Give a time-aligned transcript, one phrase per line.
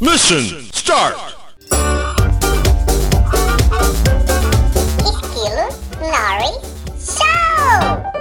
[0.00, 0.38] Mission
[0.72, 1.16] start!
[5.02, 5.66] Esquilo
[5.98, 6.54] Nori
[6.96, 8.18] Show!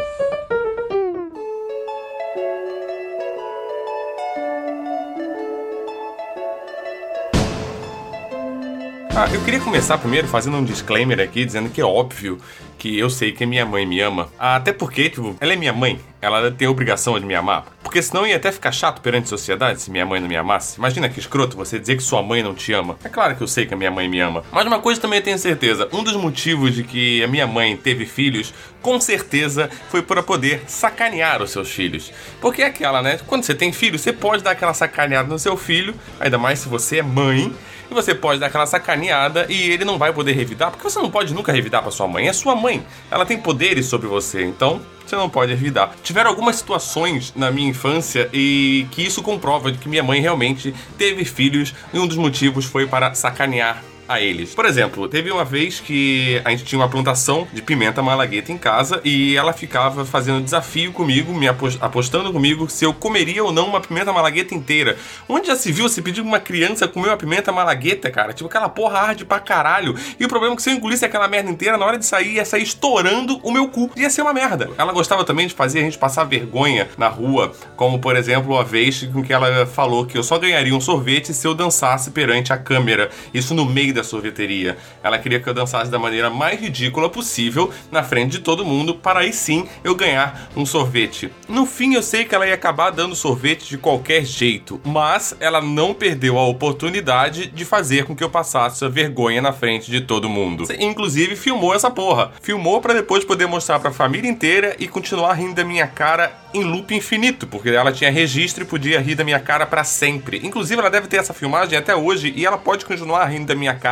[9.15, 12.39] Ah, eu queria começar primeiro fazendo um disclaimer aqui, dizendo que é óbvio
[12.79, 14.29] que eu sei que minha mãe me ama.
[14.39, 15.99] Até porque, tipo, ela é minha mãe.
[16.19, 17.65] Ela tem a obrigação de me amar.
[17.87, 20.77] Porque senão ia até ficar chato perante a sociedade se minha mãe não me amasse.
[20.77, 22.97] Imagina que escroto você dizer que sua mãe não te ama.
[23.01, 24.43] É claro que eu sei que a minha mãe me ama.
[24.51, 27.77] Mas uma coisa também eu tenho certeza: um dos motivos de que a minha mãe
[27.77, 32.11] teve filhos, com certeza, foi para poder sacanear os seus filhos.
[32.41, 33.21] Porque é aquela, né?
[33.25, 36.67] Quando você tem filho, você pode dar aquela sacaneada no seu filho, ainda mais se
[36.67, 37.55] você é mãe.
[37.89, 41.09] E você pode dar aquela sacaneada e ele não vai poder revidar, porque você não
[41.09, 42.27] pode nunca revidar para sua mãe.
[42.27, 42.85] É sua mãe.
[43.09, 45.91] Ela tem poderes sobre você, então você não pode revidar.
[46.03, 50.75] Tiveram algumas situações na minha infância e que isso comprova de que minha mãe realmente
[50.97, 54.53] teve filhos e um dos motivos foi para sacanear a eles.
[54.53, 58.57] Por exemplo, teve uma vez que a gente tinha uma plantação de pimenta malagueta em
[58.57, 63.67] casa e ela ficava fazendo desafio comigo, me apostando comigo se eu comeria ou não
[63.67, 64.97] uma pimenta malagueta inteira.
[65.27, 68.33] Onde já se viu você pedir uma criança comer uma pimenta malagueta, cara?
[68.33, 69.95] Tipo, aquela porra arde pra caralho.
[70.19, 72.35] E o problema é que se eu engolisse aquela merda inteira, na hora de sair,
[72.35, 73.91] ia sair estourando o meu cu.
[73.95, 74.69] Ia ser uma merda.
[74.77, 78.63] Ela gostava também de fazer a gente passar vergonha na rua, como por exemplo, uma
[78.63, 82.53] vez com que ela falou que eu só ganharia um sorvete se eu dançasse perante
[82.53, 83.09] a câmera.
[83.33, 84.77] Isso no meio da sorveteria.
[85.03, 88.95] Ela queria que eu dançasse da maneira mais ridícula possível na frente de todo mundo
[88.95, 91.31] para aí sim eu ganhar um sorvete.
[91.47, 95.61] No fim eu sei que ela ia acabar dando sorvete de qualquer jeito, mas ela
[95.61, 100.01] não perdeu a oportunidade de fazer com que eu passasse a vergonha na frente de
[100.01, 100.65] todo mundo.
[100.79, 102.31] Inclusive filmou essa porra.
[102.41, 106.31] Filmou para depois poder mostrar para a família inteira e continuar rindo da minha cara
[106.53, 110.39] em loop infinito, porque ela tinha registro e podia rir da minha cara para sempre.
[110.43, 113.75] Inclusive ela deve ter essa filmagem até hoje e ela pode continuar rindo da minha
[113.75, 113.86] cara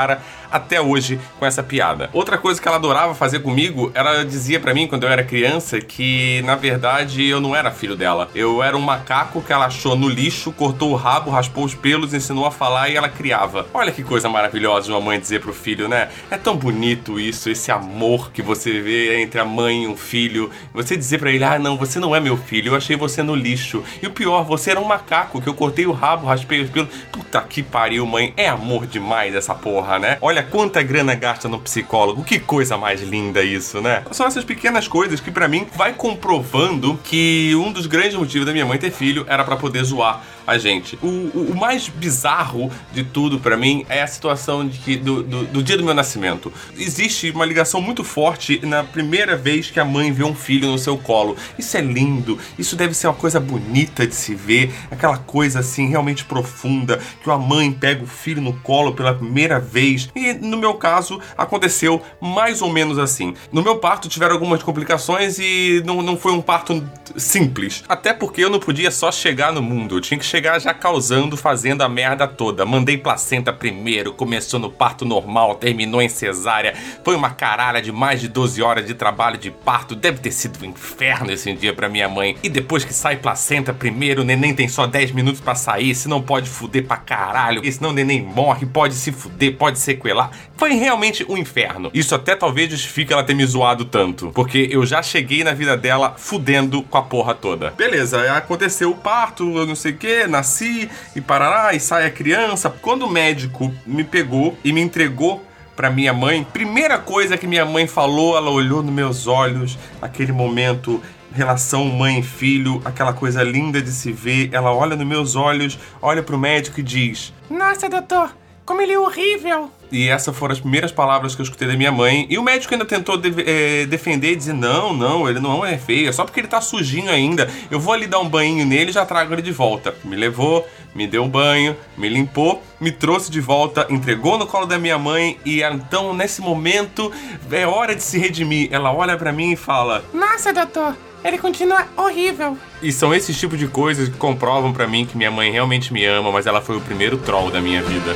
[0.51, 2.09] até hoje com essa piada.
[2.13, 5.81] Outra coisa que ela adorava fazer comigo, ela dizia para mim quando eu era criança
[5.81, 8.29] que na verdade eu não era filho dela.
[8.33, 12.13] Eu era um macaco que ela achou no lixo, cortou o rabo, raspou os pelos,
[12.13, 13.67] ensinou a falar e ela criava.
[13.73, 16.09] Olha que coisa maravilhosa uma mãe dizer pro filho, né?
[16.31, 20.49] É tão bonito isso, esse amor que você vê entre a mãe e um filho.
[20.73, 23.35] Você dizer para ele: "Ah, não, você não é meu filho, eu achei você no
[23.35, 23.83] lixo".
[24.01, 26.89] E o pior, você era um macaco que eu cortei o rabo, raspei os pelos.
[27.11, 28.33] Puta que pariu, mãe.
[28.37, 30.17] É amor demais essa porra, né?
[30.21, 32.23] Olha quanta grana gasta no psicólogo.
[32.23, 34.03] Que coisa mais linda isso, né?
[34.11, 38.51] São essas pequenas coisas que para mim vai comprovando que um dos grandes motivos da
[38.51, 40.97] minha mãe ter filho era para poder zoar a gente.
[41.01, 45.23] O, o, o mais bizarro de tudo para mim é a situação de que do,
[45.23, 46.51] do, do, dia do meu nascimento.
[46.77, 50.77] Existe uma ligação muito forte na primeira vez que a mãe vê um filho no
[50.77, 51.35] seu colo.
[51.57, 55.89] Isso é lindo, isso deve ser uma coisa bonita de se ver, aquela coisa assim
[55.89, 59.74] realmente profunda, que uma mãe pega o filho no colo pela primeira vez.
[60.15, 63.33] E no meu caso, aconteceu mais ou menos assim.
[63.51, 66.83] No meu parto tiveram algumas complicações e não, não foi um parto
[67.17, 67.83] simples.
[67.87, 71.37] Até porque eu não podia só chegar no mundo, eu tinha que chegar já causando,
[71.37, 72.65] fazendo a merda toda.
[72.65, 76.73] Mandei placenta primeiro, começou no parto normal, terminou em cesárea.
[77.03, 79.95] Foi uma caralha de mais de 12 horas de trabalho de parto.
[79.95, 82.35] Deve ter sido um inferno esse dia pra minha mãe.
[82.43, 86.07] E depois que sai placenta primeiro, o neném tem só 10 minutos para sair, se
[86.07, 87.61] não pode fuder pra caralho.
[87.63, 90.31] E senão o neném morre, pode se fuder, pode sequelar.
[90.55, 91.89] Foi realmente um inferno.
[91.93, 94.31] Isso até talvez justifique ela ter me zoado tanto.
[94.33, 97.71] Porque eu já cheguei na vida dela fudendo com a porra toda.
[97.71, 102.11] Beleza, aconteceu o parto, eu não sei o que, nasci e parará, e sai a
[102.11, 102.69] criança.
[102.69, 105.43] Quando o médico me pegou e me entregou
[105.75, 110.31] para minha mãe, primeira coisa que minha mãe falou, ela olhou nos meus olhos, aquele
[110.31, 111.01] momento
[111.35, 114.49] relação mãe-filho, aquela coisa linda de se ver.
[114.53, 118.99] Ela olha nos meus olhos, olha pro médico e diz: Nossa, doutor, como ele é
[118.99, 119.69] horrível.
[119.91, 122.25] E essas foram as primeiras palavras que eu escutei da minha mãe.
[122.29, 125.77] E o médico ainda tentou de é, defender e dizer: não, não, ele não é
[125.77, 127.49] feio, é só porque ele tá sujinho ainda.
[127.69, 129.93] Eu vou ali dar um banho nele e já trago ele de volta.
[130.03, 134.65] Me levou, me deu um banho, me limpou, me trouxe de volta, entregou no colo
[134.65, 135.37] da minha mãe.
[135.45, 137.11] E então, nesse momento,
[137.51, 138.69] é hora de se redimir.
[138.71, 142.55] Ela olha para mim e fala: Nossa, doutor, ele continua horrível.
[142.81, 146.05] E são esses tipos de coisas que comprovam para mim que minha mãe realmente me
[146.05, 148.15] ama, mas ela foi o primeiro troll da minha vida.